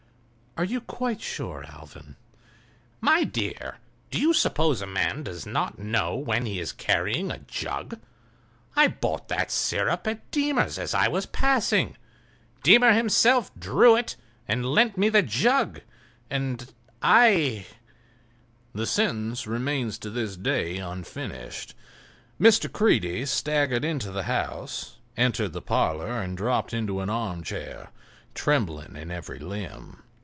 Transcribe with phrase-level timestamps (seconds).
[0.57, 2.17] "Are you quite sure, Alvan?"
[2.99, 3.77] "My dear,
[4.09, 7.97] do you suppose a man does not know when he is carrying a jug?
[8.75, 11.95] I bought that sirup at Deemer's as I was passing.
[12.63, 15.79] Deemer himself drew it and lent me the jug,
[16.29, 17.65] and I—"
[18.75, 21.75] The sentence remains to this day unfinished.
[22.41, 22.69] Mr.
[22.69, 27.89] Creede staggered into the house, entered the parlor and dropped into an armchair,
[28.35, 30.03] trembling in every limb.